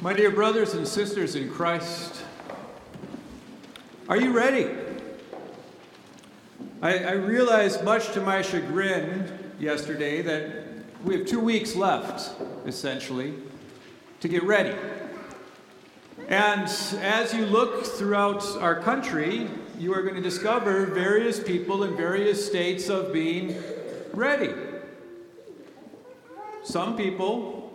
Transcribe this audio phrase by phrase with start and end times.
[0.00, 2.22] My dear brothers and sisters in Christ,
[4.08, 4.70] are you ready?
[6.80, 10.66] I, I, realized, much to my chagrin yesterday, that
[11.02, 12.30] we have two weeks left,
[12.64, 13.34] essentially,
[14.20, 14.76] to get ready.
[16.28, 16.70] And
[17.00, 22.46] as you look throughout our country, you are going to discover various people in various
[22.46, 23.60] states of being
[24.12, 24.54] ready.
[26.62, 27.67] Some people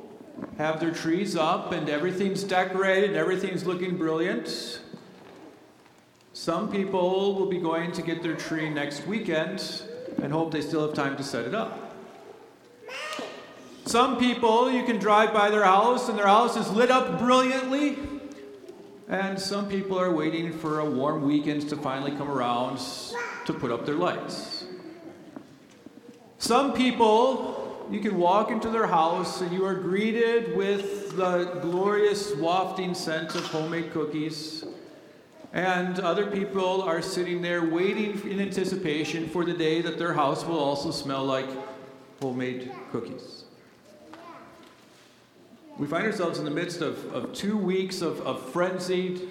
[0.57, 4.81] have their trees up and everything's decorated and everything's looking brilliant.
[6.33, 9.83] Some people will be going to get their tree next weekend
[10.21, 11.95] and hope they still have time to set it up.
[13.85, 17.97] Some people, you can drive by their house and their house is lit up brilliantly.
[19.09, 22.79] And some people are waiting for a warm weekend to finally come around
[23.45, 24.65] to put up their lights.
[26.37, 32.35] Some people you can walk into their house and you are greeted with the glorious
[32.35, 34.65] wafting scent of homemade cookies.
[35.53, 40.43] And other people are sitting there waiting in anticipation for the day that their house
[40.45, 41.47] will also smell like
[42.19, 43.43] homemade cookies.
[45.77, 49.29] We find ourselves in the midst of, of two weeks of, of frenzied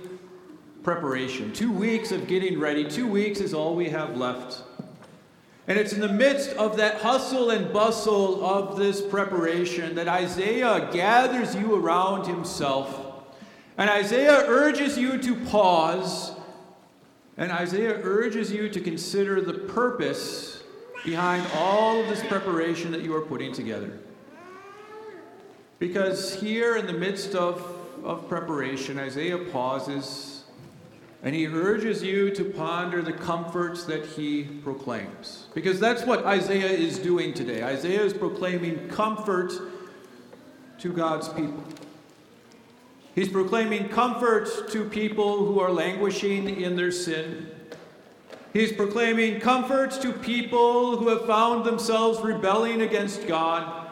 [0.82, 1.52] preparation.
[1.52, 2.84] Two weeks of getting ready.
[2.88, 4.62] Two weeks is all we have left
[5.68, 10.88] and it's in the midst of that hustle and bustle of this preparation that Isaiah
[10.92, 12.98] gathers you around himself.
[13.78, 16.32] And Isaiah urges you to pause.
[17.36, 20.64] And Isaiah urges you to consider the purpose
[21.04, 23.98] behind all of this preparation that you are putting together.
[25.78, 27.64] Because here in the midst of,
[28.04, 30.31] of preparation, Isaiah pauses
[31.22, 35.46] and he urges you to ponder the comforts that he proclaims.
[35.54, 37.62] Because that's what Isaiah is doing today.
[37.62, 39.52] Isaiah is proclaiming comfort
[40.80, 41.62] to God's people.
[43.14, 47.50] He's proclaiming comfort to people who are languishing in their sin.
[48.52, 53.90] He's proclaiming comfort to people who have found themselves rebelling against God.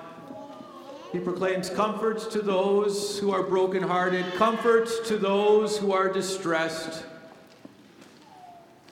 [1.13, 7.05] He proclaims comfort to those who are brokenhearted, comfort to those who are distressed.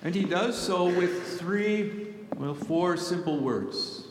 [0.03, 4.05] And he does so with three, well, four simple words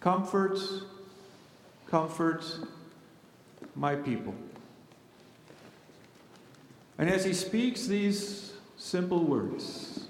[0.00, 0.58] comfort,
[1.88, 2.44] comfort
[3.74, 4.34] my people.
[6.98, 10.06] And as he speaks these simple words,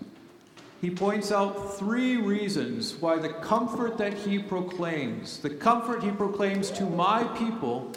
[0.80, 6.70] he points out three reasons why the comfort that he proclaims, the comfort he proclaims
[6.72, 7.92] to my people,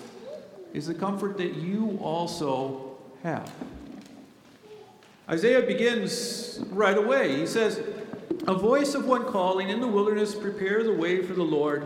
[0.73, 3.51] is the comfort that you also have.
[5.29, 7.37] Isaiah begins right away.
[7.37, 7.81] He says,
[8.47, 11.85] A voice of one calling in the wilderness, prepare the way for the Lord.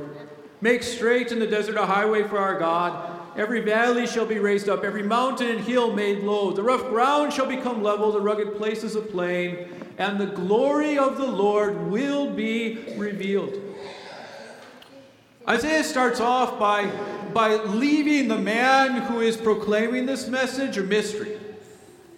[0.62, 3.20] Make straight in the desert a highway for our God.
[3.36, 6.54] Every valley shall be raised up, every mountain and hill made low.
[6.54, 9.68] The rough ground shall become level, the rugged places a plain,
[9.98, 13.60] and the glory of the Lord will be revealed.
[15.50, 16.86] Isaiah starts off by,
[17.34, 21.33] by leaving the man who is proclaiming this message a mystery.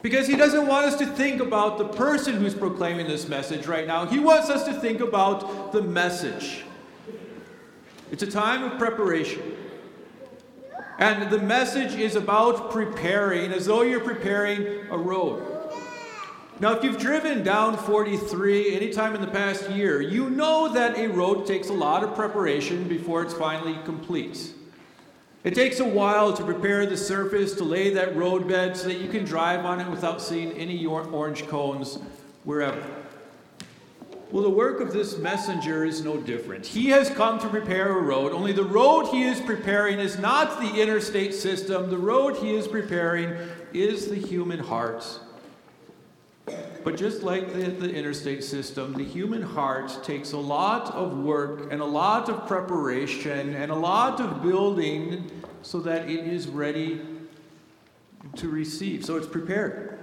[0.05, 3.88] Because he doesn't want us to think about the person who's proclaiming this message right
[3.88, 4.05] now.
[4.05, 6.63] He wants us to think about the message.
[8.11, 9.41] It's a time of preparation.
[10.99, 15.43] And the message is about preparing, as though you're preparing a road.
[16.59, 21.07] Now, if you've driven down 43 anytime in the past year, you know that a
[21.07, 24.53] road takes a lot of preparation before it's finally complete.
[25.45, 29.07] It takes a while to prepare the surface, to lay that roadbed so that you
[29.07, 32.00] can drive on it without seeing any orange cones
[32.45, 32.83] wherever.
[34.31, 36.66] Well, the work of this messenger is no different.
[36.66, 40.59] He has come to prepare a road, only the road he is preparing is not
[40.59, 41.91] the interstate system.
[41.91, 43.38] The road he is preparing
[43.72, 45.19] is the human heart.
[46.85, 51.72] But just like the, the, interstate system, the human heart takes a lot of work
[51.72, 55.32] and a lot of preparation and a lot of building
[55.64, 57.02] so that it is ready
[58.35, 59.03] to receive.
[59.03, 59.97] So it's prepared.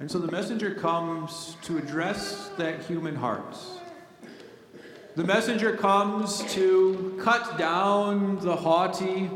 [0.00, 3.56] And so the messenger comes to address that human heart.
[5.14, 9.30] The messenger comes to cut down the haughty,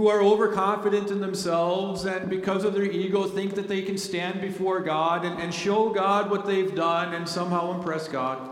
[0.00, 4.40] who are overconfident in themselves and because of their ego think that they can stand
[4.40, 8.48] before God and, and show God what they've done and somehow impress God.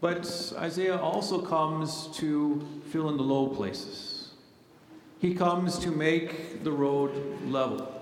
[0.00, 4.30] But Isaiah also comes to fill in the low places.
[5.18, 7.92] He comes to make the road level.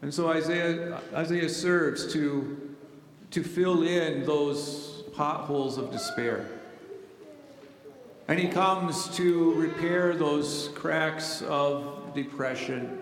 [0.00, 2.76] And so Isaiah, Isaiah serves to,
[3.32, 6.59] to fill in those potholes of despair.
[8.30, 12.96] And he comes to repair those cracks of depression.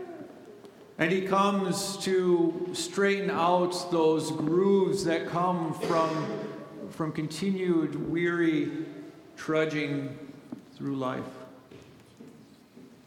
[0.97, 6.49] And he comes to straighten out those grooves that come from,
[6.89, 8.71] from continued weary
[9.37, 10.17] trudging
[10.75, 11.29] through life.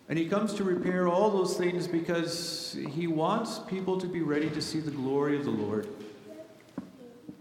[0.08, 4.52] And he comes to repair all those things because he wants people to be ready
[4.52, 5.88] to see the glory of the Lord.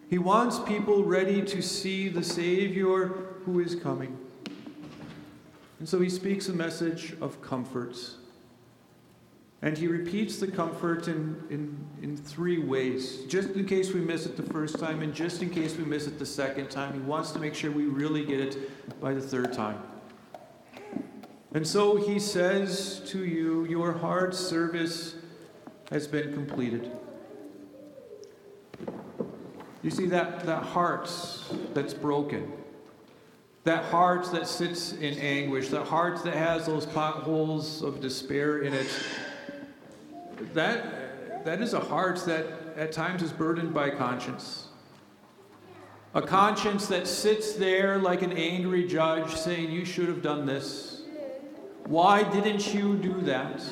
[0.08, 3.08] He wants people ready to see the Savior
[3.44, 4.16] who is coming.
[5.80, 7.96] And so he speaks a message of comfort.
[9.62, 13.24] And he repeats the comfort in, in, in three ways.
[13.24, 16.06] Just in case we miss it the first time, and just in case we miss
[16.06, 19.20] it the second time, he wants to make sure we really get it by the
[19.20, 19.82] third time.
[21.52, 25.16] And so he says to you, Your hard service
[25.90, 26.90] has been completed.
[29.82, 31.10] You see, that, that heart
[31.72, 32.52] that's broken,
[33.64, 38.72] that heart that sits in anguish, that heart that has those potholes of despair in
[38.72, 38.88] it,
[40.54, 42.46] that, that is a heart that
[42.76, 44.68] at times is burdened by conscience.
[46.14, 51.02] A conscience that sits there like an angry judge saying, You should have done this.
[51.84, 53.62] Why didn't you do that?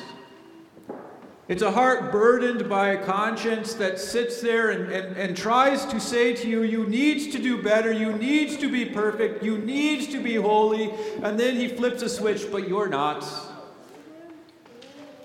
[1.49, 5.99] It's a heart burdened by a conscience that sits there and, and, and tries to
[5.99, 10.11] say to you, you need to do better, you need to be perfect, you need
[10.11, 10.91] to be holy,
[11.23, 13.27] and then he flips a switch, but you're not.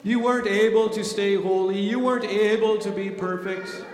[0.03, 3.85] You weren't able to stay holy, you weren't able to be perfect.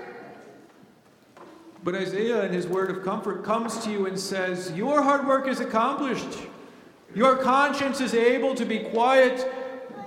[1.83, 5.49] But Isaiah, in his word of comfort, comes to you and says, Your hard work
[5.49, 6.39] is accomplished.
[7.13, 9.53] Your conscience is able to be quiet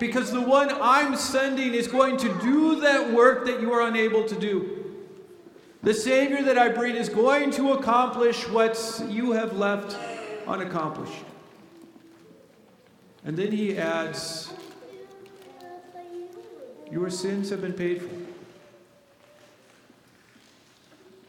[0.04, 4.26] because the one I'm sending is going to do that work that you are unable
[4.26, 5.00] to do.
[5.82, 9.96] The Savior that I bring is going to accomplish what you have left
[10.46, 11.24] unaccomplished.
[13.24, 14.52] And then he adds,
[16.92, 18.14] Your sins have been paid for.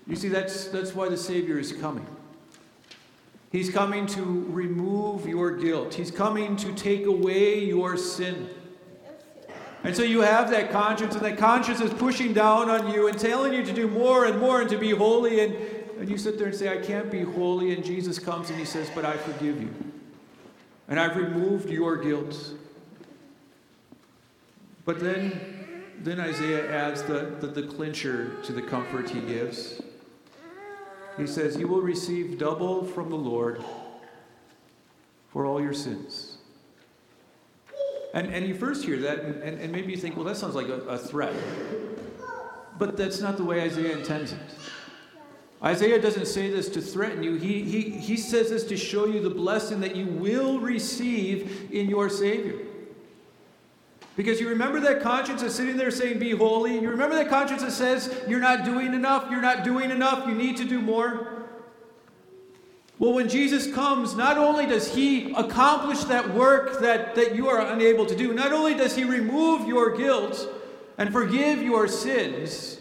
[0.09, 2.09] You see, that's, that's why the Savior is coming.
[3.53, 5.95] He's coming to remove your guilt.
[5.95, 8.51] He's coming to take away your sin.
[9.85, 13.19] And so you have that conscience, and that conscience is pushing down on you and
[13.19, 15.41] telling you to do more and more and to be holy.
[15.41, 15.55] And,
[16.01, 17.75] and you sit there and say, I can't be holy.
[17.75, 19.69] And Jesus comes and he says, But I forgive you.
[20.89, 22.55] And I've removed your guilt.
[24.87, 29.83] But then, then Isaiah adds the, the, the clincher to the comfort he gives.
[31.19, 33.63] He says, You will receive double from the Lord
[35.31, 36.34] for all your sins.
[38.15, 40.55] And, and you first hear that, and, and, and maybe you think, well, that sounds
[40.55, 41.35] like a, a threat.
[42.79, 44.39] But that's not the way Isaiah intends it.
[45.63, 47.35] Isaiah doesn't say this to threaten you.
[47.35, 51.89] He, he, he says this to show you the blessing that you will receive in
[51.89, 52.59] your Savior.
[54.17, 56.79] Because you remember that conscience is sitting there saying, Be holy.
[56.79, 60.35] You remember that conscience that says, You're not doing enough, you're not doing enough, you
[60.35, 61.44] need to do more.
[62.99, 67.61] Well, when Jesus comes, not only does he accomplish that work that, that you are
[67.73, 70.49] unable to do, not only does he remove your guilt
[70.97, 72.79] and forgive your sins,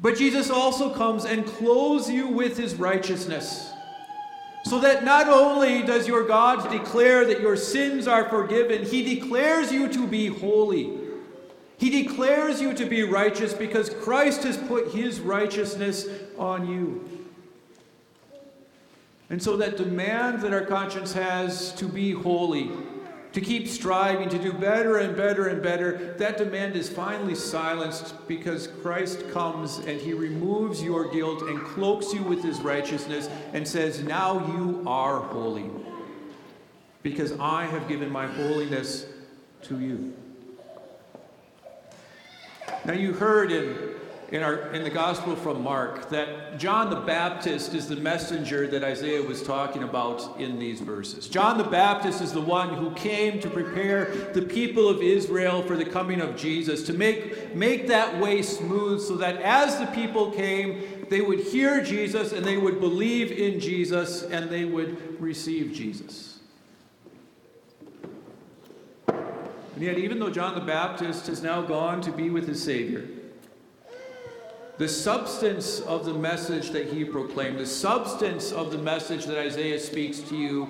[0.00, 3.72] but Jesus also comes and clothes you with his righteousness.
[4.64, 9.72] So that not only does your God declare that your sins are forgiven, He declares
[9.72, 10.98] you to be holy.
[11.78, 17.17] He declares you to be righteous because Christ has put His righteousness on you.
[19.30, 22.70] And so that demand that our conscience has to be holy,
[23.32, 28.26] to keep striving to do better and better and better, that demand is finally silenced
[28.26, 33.68] because Christ comes and he removes your guilt and cloaks you with his righteousness and
[33.68, 35.70] says, Now you are holy
[37.02, 39.06] because I have given my holiness
[39.62, 40.14] to you.
[42.86, 43.97] Now you heard in
[44.30, 48.84] in, our, in the Gospel from Mark that John the Baptist is the messenger that
[48.84, 51.28] Isaiah was talking about in these verses.
[51.28, 55.76] John the Baptist is the one who came to prepare the people of Israel for
[55.76, 60.30] the coming of Jesus, to make, make that way smooth so that as the people
[60.30, 65.72] came, they would hear Jesus and they would believe in Jesus and they would receive
[65.72, 66.40] Jesus.
[69.06, 73.08] And yet, even though John the Baptist has now gone to be with his Savior,
[74.78, 79.78] the substance of the message that he proclaimed, the substance of the message that Isaiah
[79.78, 80.68] speaks to you,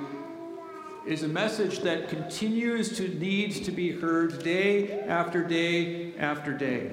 [1.07, 6.91] is a message that continues to need to be heard day after day after day.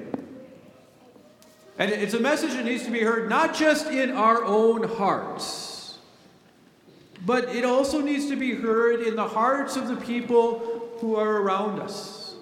[1.80, 5.98] And it's a message that needs to be heard not just in our own hearts,
[7.26, 11.42] but it also needs to be heard in the hearts of the people who are
[11.42, 12.36] around us.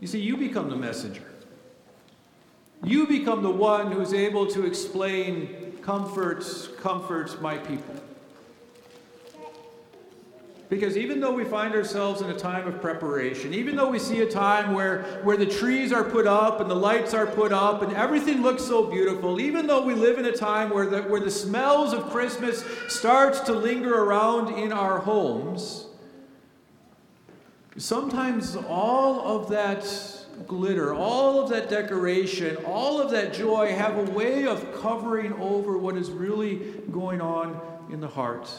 [0.00, 1.35] You see, you become the messenger.
[2.84, 7.94] You become the one who is able to explain, comforts, comforts my people.
[10.68, 14.22] Because even though we find ourselves in a time of preparation, even though we see
[14.22, 17.82] a time where, where the trees are put up and the lights are put up
[17.82, 21.20] and everything looks so beautiful, even though we live in a time where the, where
[21.20, 25.86] the smells of Christmas starts to linger around in our homes,
[27.76, 29.84] sometimes all of that
[30.46, 35.78] glitter, all of that decoration, all of that joy have a way of covering over
[35.78, 36.56] what is really
[36.90, 38.50] going on in the heart.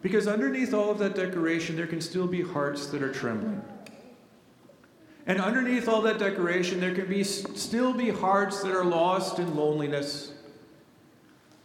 [0.00, 3.62] Because underneath all of that decoration, there can still be hearts that are trembling.
[5.26, 9.56] And underneath all that decoration, there can be still be hearts that are lost in
[9.56, 10.32] loneliness.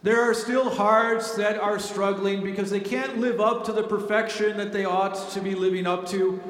[0.04, 4.56] There are still hearts that are struggling because they can't live up to the perfection
[4.58, 6.40] that they ought to be living up to.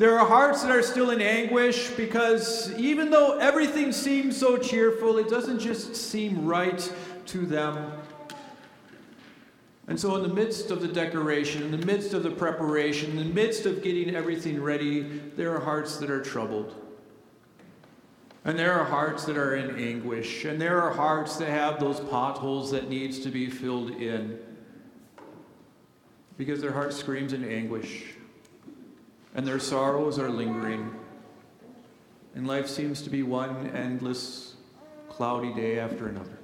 [0.00, 5.18] There are hearts that are still in anguish because even though everything seems so cheerful,
[5.18, 6.90] it doesn't just seem right
[7.26, 7.92] to them.
[9.88, 13.18] And so, in the midst of the decoration, in the midst of the preparation, in
[13.18, 15.02] the midst of getting everything ready,
[15.36, 16.74] there are hearts that are troubled.
[18.46, 20.46] And there are hearts that are in anguish.
[20.46, 24.38] And there are hearts that have those potholes that needs to be filled in.
[26.38, 28.14] Because their heart screams in anguish.
[29.34, 30.94] And their sorrows are lingering.
[32.34, 34.54] And life seems to be one endless,
[35.08, 36.38] cloudy day after another.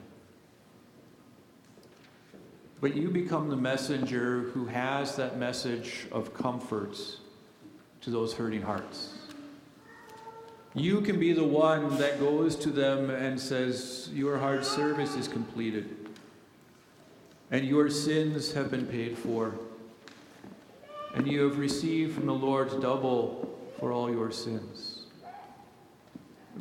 [2.81, 6.97] But you become the messenger who has that message of comfort
[8.03, 9.15] to those hurting hearts.
[10.75, 15.27] You can be the one that goes to them and says, Your hard service is
[15.27, 16.11] completed,
[17.51, 19.55] and your sins have been paid for,
[21.17, 25.07] and you have received from the Lord double for all your sins.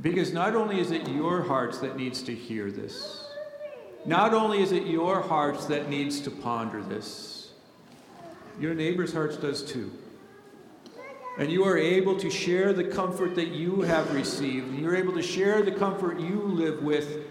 [0.02, 3.28] Because not only is it your hearts that needs to hear this,
[4.06, 7.52] not only is it your hearts that needs to ponder this,
[8.58, 9.92] your neighbor's hearts does too.
[11.38, 14.70] And you are able to share the comfort that you have received.
[14.70, 17.26] And you're able to share the comfort you live with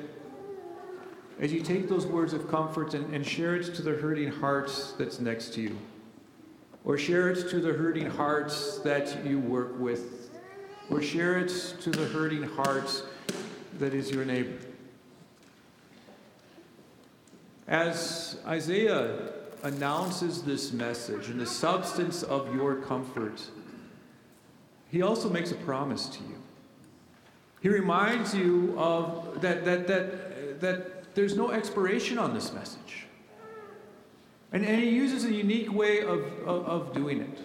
[1.40, 4.93] as you take those words of comfort and, and share it to the hurting hearts
[4.93, 5.78] that's next to you.
[6.85, 10.31] Or share it to the hurting hearts that you work with.
[10.91, 11.49] Or share it
[11.81, 13.05] to the hurting hearts
[13.79, 14.59] that is your neighbor.
[17.67, 23.43] As Isaiah announces this message and the substance of your comfort,
[24.91, 26.37] he also makes a promise to you.
[27.62, 33.03] He reminds you of that, that, that, that there's no expiration on this message.
[34.54, 37.38] And, and he uses a unique way of, of, of doing it.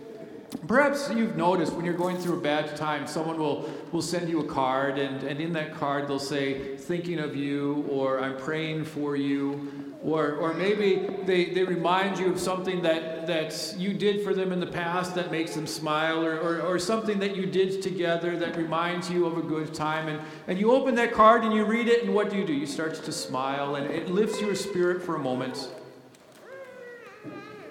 [0.67, 4.39] Perhaps you've noticed when you're going through a bad time, someone will, will send you
[4.41, 8.85] a card, and, and in that card they'll say, thinking of you, or I'm praying
[8.85, 14.23] for you, or, or maybe they, they remind you of something that, that you did
[14.23, 17.45] for them in the past that makes them smile, or, or, or something that you
[17.45, 20.07] did together that reminds you of a good time.
[20.07, 22.53] And, and you open that card and you read it, and what do you do?
[22.53, 25.69] You start to smile, and it lifts your spirit for a moment.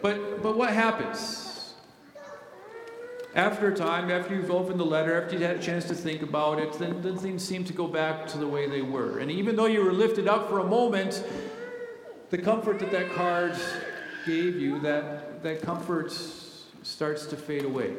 [0.00, 1.74] But, but what happens?
[3.34, 6.22] After a time, after you've opened the letter, after you've had a chance to think
[6.22, 9.18] about it, then, then things seem to go back to the way they were.
[9.18, 11.22] And even though you were lifted up for a moment,
[12.30, 13.54] the comfort that that card
[14.26, 16.12] gave you, that, that comfort
[16.82, 17.94] starts to fade away.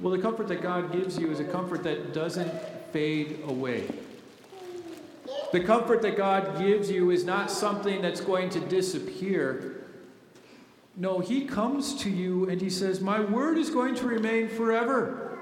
[0.00, 2.50] Well, the comfort that God gives you is a comfort that doesn't
[2.92, 3.86] fade away.
[5.54, 9.84] The comfort that God gives you is not something that's going to disappear.
[10.96, 15.38] No, He comes to you and He says, My word is going to remain forever.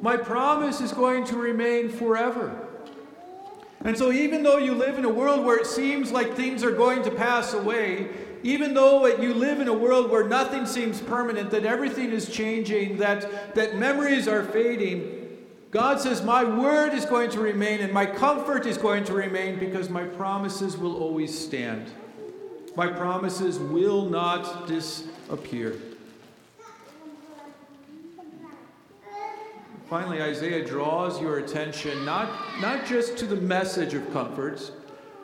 [0.00, 2.66] My promise is going to remain forever.
[3.84, 6.72] And so, even though you live in a world where it seems like things are
[6.72, 8.08] going to pass away,
[8.42, 12.96] even though you live in a world where nothing seems permanent, that everything is changing,
[12.96, 15.17] that, that memories are fading,
[15.70, 19.58] God says, My word is going to remain and my comfort is going to remain
[19.58, 21.90] because my promises will always stand.
[22.76, 25.78] My promises will not disappear.
[29.90, 34.70] Finally, Isaiah draws your attention not, not just to the message of comforts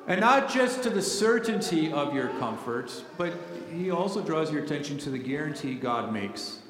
[0.07, 3.35] and not just to the certainty of your comforts, but
[3.73, 6.61] he also draws your attention to the guarantee God makes.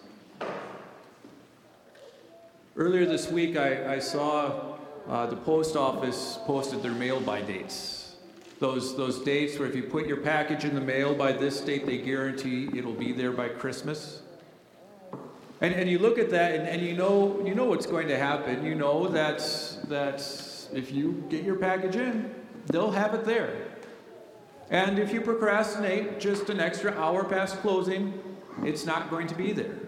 [2.77, 4.75] Earlier this week, I, I saw
[5.09, 8.17] uh, the post office posted their mail by dates.
[8.59, 11.87] those, those dates where if you put your package in the mail by this date,
[11.87, 14.23] they guarantee it'll be there by Christmas.
[15.61, 18.19] And, and you look at that and, and you know you know what's going to
[18.19, 18.65] happen.
[18.65, 19.39] You know that,
[19.89, 20.17] that
[20.73, 22.35] if you get your package in,
[22.67, 23.69] they'll have it there.
[24.71, 28.21] And if you procrastinate just an extra hour past closing,
[28.65, 29.84] it's not going to be there.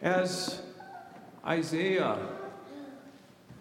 [0.00, 0.60] As
[1.46, 2.18] Isaiah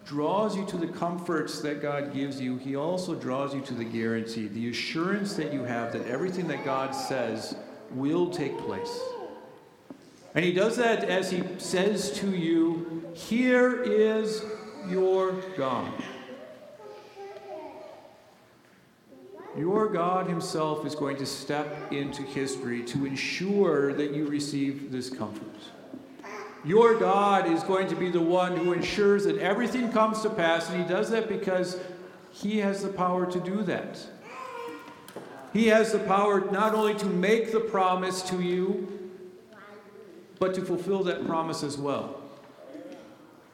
[0.06, 3.84] draws you to the comforts that God gives you, he also draws you to the
[3.84, 7.56] guarantee, the assurance that you have that everything that God says
[7.92, 9.00] will take place.
[10.36, 14.44] And he does that as he says to you, Here is
[14.88, 15.92] your God.
[19.58, 25.10] Your God Himself is going to step into history to ensure that you receive this
[25.10, 25.44] comfort.
[26.68, 30.70] Your God is going to be the one who ensures that everything comes to pass,
[30.70, 31.80] and He does that because
[32.34, 34.06] He has the power to do that.
[35.54, 39.10] He has the power not only to make the promise to you,
[40.40, 42.22] but to fulfill that promise as well.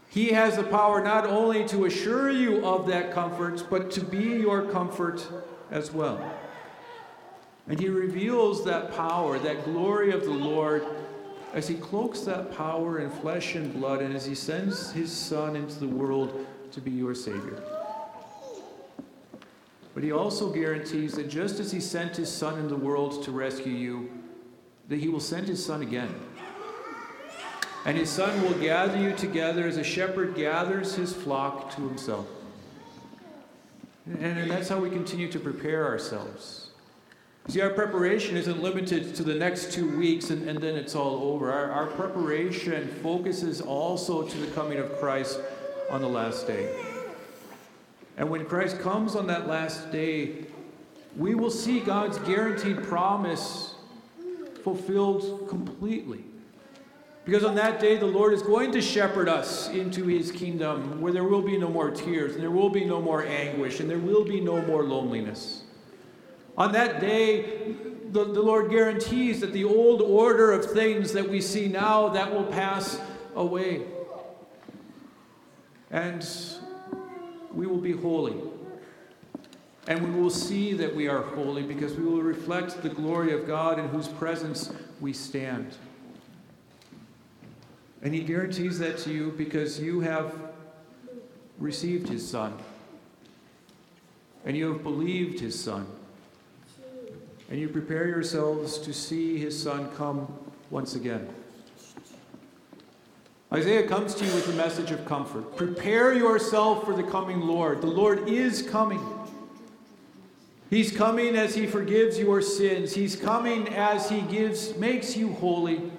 [0.10, 4.24] He has the power not only to assure you of that comfort, but to be
[4.24, 5.24] your comfort
[5.70, 6.34] as well.
[7.68, 10.84] And he reveals that power, that glory of the Lord,
[11.54, 15.56] as he cloaks that power in flesh and blood, and as he sends his Son
[15.56, 17.62] into the world to be your Savior.
[19.94, 23.32] But he also guarantees that just as he sent his Son in the world to
[23.32, 24.10] rescue you,
[24.90, 26.14] that he will send his Son again.
[27.86, 32.26] And his Son will gather you together as a shepherd gathers his flock to himself.
[34.08, 36.72] And that's how we continue to prepare ourselves.
[37.50, 41.34] See, our preparation isn't limited to the next two weeks and, and then it's all
[41.34, 41.52] over.
[41.52, 45.40] Our, our preparation focuses also to the coming of Christ
[45.90, 46.74] on the last day.
[48.18, 50.46] And when Christ comes on that last day,
[51.18, 53.76] we will see God's guaranteed promise
[54.64, 56.24] fulfilled completely.
[57.26, 61.14] Because on that day, the Lord is going to shepherd us into his kingdom where
[61.14, 64.00] there will be no more tears, and there will be no more anguish, and there
[64.00, 65.64] will be no more loneliness.
[66.58, 67.76] On that day,
[68.12, 72.32] the, the Lord guarantees that the old order of things that we see now, that
[72.32, 73.00] will pass
[73.36, 73.82] away.
[75.90, 76.28] And
[77.54, 78.36] we will be holy.
[79.88, 83.48] And we will see that we are holy because we will reflect the glory of
[83.48, 85.76] God in whose presence we stand.
[88.02, 90.36] And he guarantees that to you because you have
[91.58, 92.58] received his son.
[94.46, 95.88] And you have believed his son.
[97.54, 100.28] And you prepare yourselves to see his son come
[100.72, 101.30] once again.
[103.54, 105.56] Isaiah comes to you with a message of comfort.
[105.56, 107.82] Prepare yourself for the coming Lord.
[107.82, 109.00] The Lord is coming.
[110.72, 112.96] He's coming as he forgives your sins.
[112.96, 115.92] He's coming as he gives makes you holy.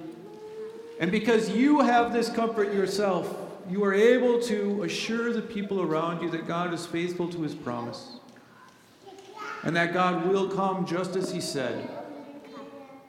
[0.98, 3.32] And because you have this comfort yourself,
[3.70, 7.54] you are able to assure the people around you that God is faithful to his
[7.54, 8.18] promise.
[9.64, 11.88] And that God will come just as he said.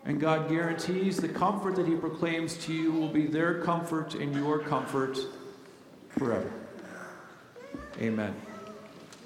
[0.05, 4.33] And God guarantees the comfort that he proclaims to you will be their comfort and
[4.35, 5.17] your comfort
[6.09, 6.51] forever.
[7.99, 8.33] Amen.